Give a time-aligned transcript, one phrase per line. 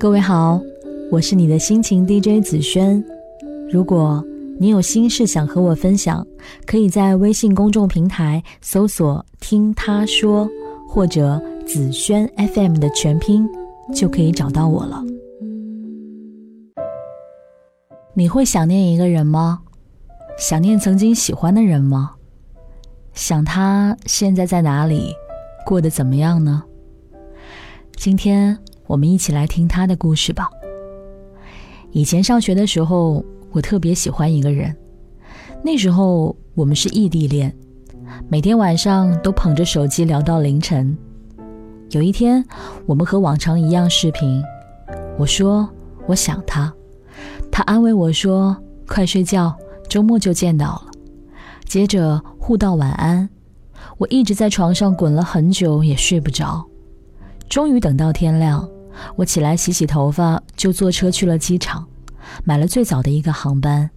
[0.00, 0.58] 各位好，
[1.10, 3.04] 我是你的心情 DJ 紫萱。
[3.70, 4.24] 如果
[4.58, 6.26] 你有心事想和我分享，
[6.64, 10.48] 可以在微信公众平台搜索“听他说”
[10.88, 13.46] 或者“紫萱 FM” 的全拼，
[13.94, 15.04] 就可以找到我了。
[18.14, 19.60] 你会想念一个人吗？
[20.38, 22.12] 想念曾经喜欢的人吗？
[23.12, 25.12] 想他现在在哪里，
[25.66, 26.62] 过得怎么样呢？
[27.96, 28.56] 今天
[28.90, 30.50] 我们一起来听他的故事吧。
[31.92, 34.76] 以前上学的时候，我特别喜欢一个人。
[35.62, 37.54] 那时候我们是异地恋，
[38.28, 40.98] 每天晚上都捧着手机聊到凌晨。
[41.90, 42.44] 有一天，
[42.84, 44.42] 我们和往常一样视频，
[45.16, 45.68] 我说
[46.08, 46.72] 我想他，
[47.48, 48.56] 他安慰我说
[48.88, 49.56] 快睡觉，
[49.88, 50.86] 周末就见到了。
[51.64, 53.28] 接着互道晚安，
[53.98, 56.66] 我一直在床上滚了很久，也睡不着。
[57.48, 58.68] 终于等到天亮，
[59.16, 61.86] 我起来洗洗头发，就坐车去了机场，
[62.44, 63.90] 买了最早的一个航班。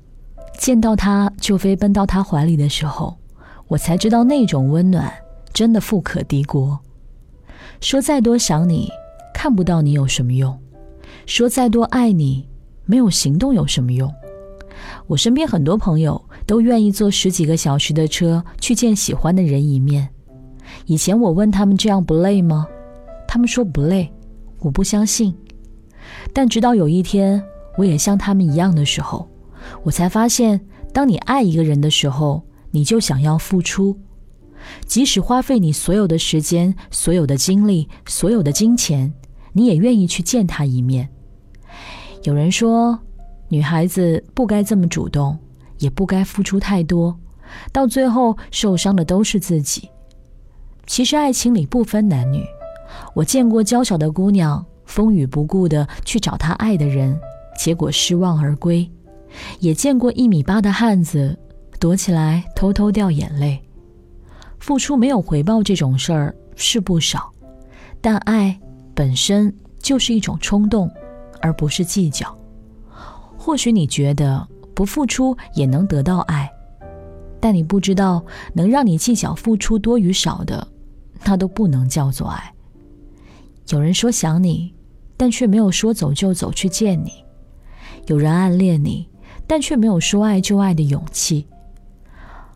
[0.58, 3.18] 见到他就飞奔到他怀里的时候，
[3.68, 5.12] 我才知道那种温暖
[5.52, 6.80] 真的富可敌国。
[7.82, 8.90] 说再多想你，
[9.34, 10.54] 看不到你有什么用；
[11.26, 12.48] 说再多爱你，
[12.86, 14.14] 没有行动有什么用。
[15.08, 20.10] 我身边很多朋友都愿意坐十几个小时的车去见喜欢的人一面。
[20.86, 22.68] 以前我问他们这样不累吗？
[23.28, 24.12] 他们说不累，
[24.64, 25.36] 我不相信。
[26.34, 27.44] 但直到有一天，
[27.78, 29.30] 我也像他们一样的时候，
[29.84, 30.60] 我才发现，
[30.92, 33.96] 当你爱一个人的时候，你就想要付出，
[34.86, 39.14] 即使花费你所有的时间、所有的精力、所有的金钱，
[39.52, 41.08] 你也愿意去见他一面。
[42.24, 42.98] 有人说，
[43.50, 45.38] 女孩子不该这么主动，
[45.80, 47.18] 也不该付出太多，
[47.72, 49.90] 到最后受伤的都是自己。
[50.86, 52.44] 其实，爱情里不分男女。
[53.14, 57.20] 我见过娇小的姑娘风雨不顾的去找她爱的人，
[57.58, 58.90] 结果失望而归；
[59.60, 61.38] 也见过一米八的汉子
[61.80, 63.62] 躲起来偷偷掉眼泪。
[64.60, 67.32] 付出没有回报这种事儿是不少，
[68.00, 68.58] 但爱
[68.94, 70.90] 本身就是一种冲动，
[71.42, 72.34] 而不是计较。
[73.38, 76.50] 或许你觉得不付出也能得到爱，
[77.42, 78.24] 但你不知道，
[78.54, 80.66] 能让你计较付出多与少的，
[81.26, 82.53] 那都不能叫做爱。
[83.70, 84.74] 有人说想你，
[85.16, 87.10] 但却没有说走就走去见你；
[88.08, 89.08] 有人暗恋你，
[89.48, 91.48] 但却没有说爱就爱的勇气。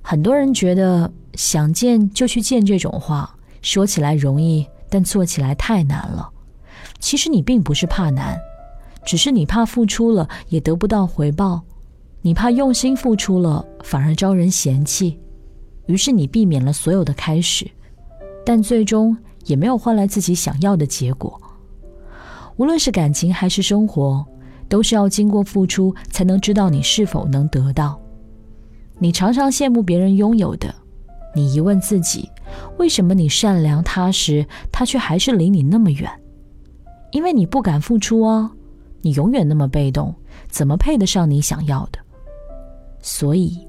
[0.02, 6.30] 很多人觉得想见就去见这种话，说起来容易，但做起来太难了。
[7.00, 8.38] 其实你并不是怕难，
[9.06, 11.62] 只是你怕付出了也得不到回报，
[12.22, 15.20] 你怕用心付出了反而招人嫌弃，
[15.86, 17.70] 于是你避免了所有的开始，
[18.46, 19.18] 但最终。
[19.48, 21.42] 也没有换来自己想要的结果。
[22.58, 24.24] 无论是感情还是生活，
[24.70, 28.00] 都是要经过付出才能知道你是否能得到。
[29.00, 30.74] 你常常羡慕别人拥有的，
[31.36, 32.30] 你疑问自己，
[32.78, 36.10] 为什么你善良踏实，他却还是离你那么远？
[37.12, 38.52] 因为你不敢付出啊！
[39.02, 40.14] 你永远那么被动，
[40.50, 42.00] 怎么配得上你想要的？
[43.00, 43.66] 所以，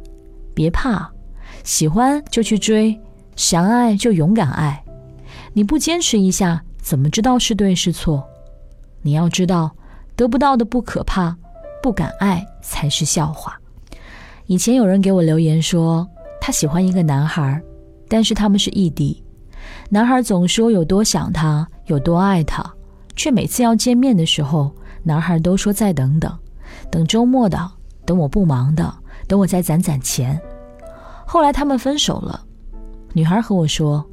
[0.55, 1.09] 别怕，
[1.63, 2.99] 喜欢就去追，
[3.37, 4.83] 想爱就勇敢爱。
[5.53, 8.23] 你不坚持一下，怎么知道是对是错？
[9.03, 9.71] 你要知道，
[10.15, 11.37] 得不到的不可怕，
[11.83, 13.59] 不敢爱才是笑话。
[14.47, 16.07] 以前有人给我留言说，
[16.41, 17.61] 他喜欢一个男孩，
[18.09, 19.23] 但是他们是异地。
[19.91, 22.65] 男孩总说有多想他，有多爱他，
[23.17, 24.73] 却每次要见面的时候，
[25.03, 26.37] 男孩都说再等等，
[26.91, 27.71] 等周末的，
[28.05, 28.93] 等我不忙的，
[29.27, 30.41] 等我再攒攒钱。
[31.27, 32.45] 后来他们分手了，
[33.13, 34.05] 女孩和我说。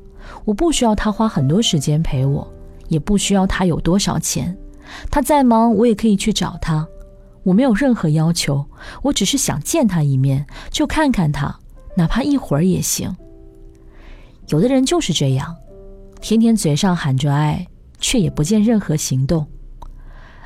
[0.43, 2.47] 我不需要他花很多时间陪我，
[2.87, 4.55] 也不需要他有多少钱。
[5.09, 6.87] 他再忙，我也可以去找他。
[7.43, 8.65] 我没有任何要求，
[9.03, 11.59] 我只是想见他一面，就看看他，
[11.95, 13.15] 哪怕一会儿也行。
[14.47, 15.55] 有的人就是这样，
[16.21, 17.67] 天天嘴上喊着爱，
[17.99, 19.45] 却也不见任何行动。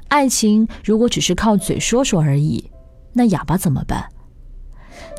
[0.07, 2.69] 爱情如果只是靠嘴说说而已，
[3.13, 4.09] 那哑巴怎么办？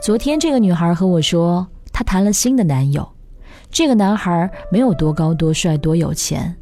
[0.02, 3.08] 昨天这个女孩和我说，她谈了新的男友。
[3.70, 6.54] 这个男孩没有多高、多帅、多有钱，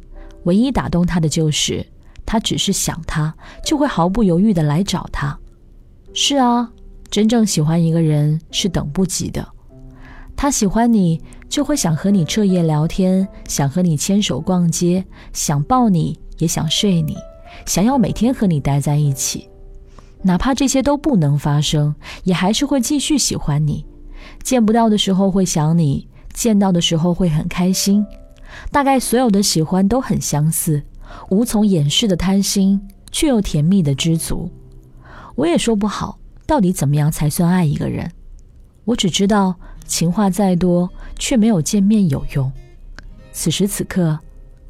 [0.43, 1.85] 唯一打动他的就是，
[2.25, 3.33] 他只是想他，
[3.65, 5.37] 就会毫不犹豫的来找他。
[6.13, 6.69] 是啊，
[7.09, 9.47] 真正喜欢一个人是等不及的。
[10.35, 15.03] 他喜欢你，就会想和你彻夜聊天，想和你牵手逛街，
[15.33, 17.17] 想抱你，也想睡你，
[17.65, 19.49] 想要每天和你待在一起。
[20.21, 23.85] 哪怕这些都不能发生，也还是会继续喜欢你。
[24.43, 26.07] 见不到的时候会想你。
[26.39, 28.05] 见到的时候会很开心，
[28.71, 30.81] 大概所有的喜欢都很相似，
[31.29, 32.79] 无从掩饰的贪心
[33.11, 34.49] 却又甜蜜的知足。
[35.35, 38.09] 我也说不好，到底怎么样才算爱一个人。
[38.85, 39.53] 我只知道，
[39.85, 42.49] 情话再多，却没有见面有用。
[43.33, 44.17] 此时此刻，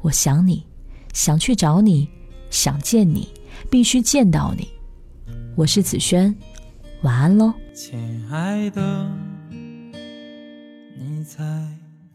[0.00, 0.66] 我想你，
[1.12, 2.08] 想去找你，
[2.50, 3.28] 想见你，
[3.70, 4.66] 必须见到你。
[5.54, 6.34] 我是子轩，
[7.02, 9.08] 晚安喽，亲爱的，
[11.02, 11.42] 你在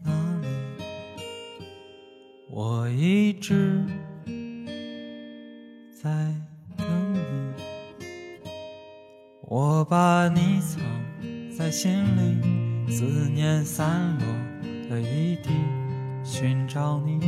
[0.04, 0.12] 哪
[0.42, 0.46] 里？
[2.48, 3.84] 我一直
[5.90, 6.08] 在
[6.76, 7.20] 等你，
[9.42, 10.80] 我把你藏
[11.52, 14.26] 在心里，思念散落
[14.88, 15.50] 的一地，
[16.22, 17.18] 寻找你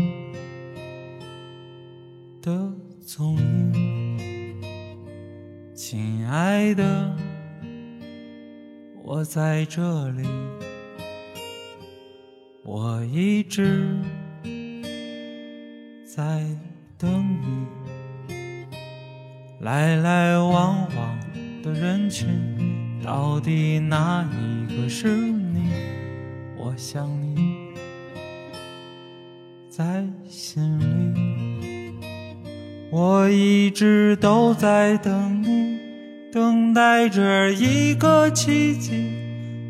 [2.40, 2.72] 的
[3.04, 3.36] 踪
[3.74, 4.62] 影。
[5.74, 7.16] 亲爱的，
[9.02, 10.22] 我在这里，
[12.70, 13.96] 我一直。
[16.04, 16.44] 在
[16.98, 17.10] 等
[18.28, 18.66] 你，
[19.60, 21.18] 来来往往
[21.62, 22.28] 的人群，
[23.02, 25.70] 到底哪一个是你？
[26.58, 27.72] 我想你
[29.70, 30.78] 在心
[31.14, 31.94] 里，
[32.90, 35.78] 我一直都在等你，
[36.30, 39.27] 等待着一个奇迹。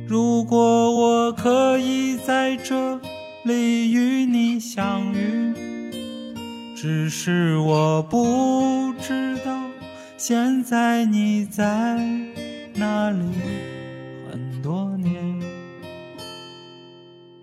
[0.09, 0.59] 如果
[0.97, 2.99] 我可以在这
[3.45, 5.53] 里与你相遇。
[6.75, 9.61] 只是我不知道，
[10.17, 11.99] 现在你在
[12.75, 13.19] 哪里？
[14.33, 15.39] 很多年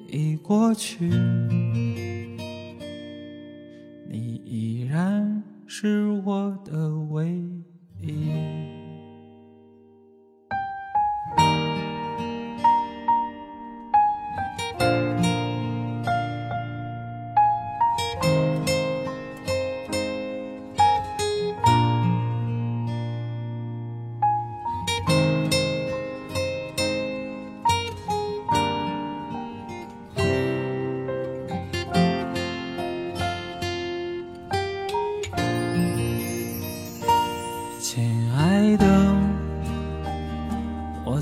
[0.07, 1.07] 已过去，
[4.09, 7.44] 你依然是我的唯一。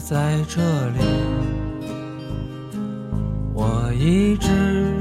[0.05, 0.99] 在这里，
[3.53, 4.93] 我一直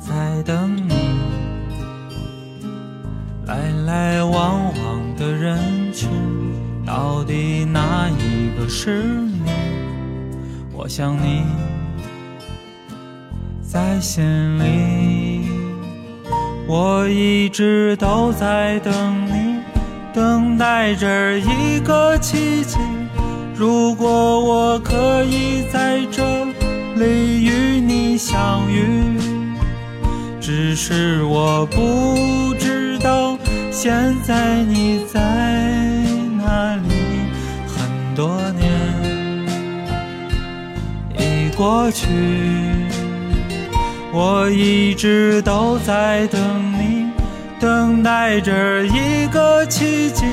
[0.00, 0.92] 在等你。
[3.46, 5.56] 来来往往的人
[5.92, 6.10] 群，
[6.84, 9.52] 到底哪一个是你？
[10.72, 11.44] 我想你
[13.62, 15.48] 在心里，
[16.66, 19.25] 我一直都在等，
[20.16, 22.78] 等待着一个奇迹。
[23.54, 26.24] 如果我可以在这
[26.94, 29.18] 里与你相遇，
[30.40, 33.36] 只是我不知道
[33.70, 35.20] 现在你在
[36.38, 36.94] 哪里。
[37.68, 38.72] 很多年
[41.18, 42.06] 已过去，
[44.14, 46.40] 我一直都在等
[46.72, 47.05] 你，
[47.58, 50.24] 等待着一个奇迹。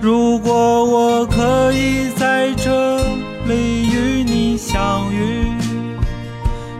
[0.00, 2.98] 如果我可以在这
[3.46, 5.46] 里与你相遇，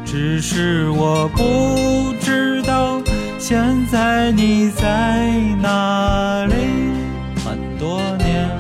[0.05, 3.01] 只是我不知道
[3.39, 5.31] 现在你在
[5.61, 6.55] 哪里。
[7.45, 8.51] 很多年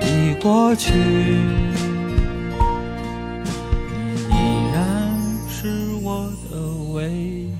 [0.00, 0.92] 已过去。
[4.30, 4.34] 依
[4.74, 4.80] 然
[5.48, 5.68] 是
[6.02, 6.56] 我的
[6.92, 7.50] 唯一